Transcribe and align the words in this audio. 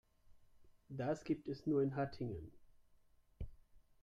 Das 0.89 1.23
gibt 1.25 1.47
es 1.47 1.67
nur 1.67 1.83
in 1.83 1.95
Hattingen 1.95 2.51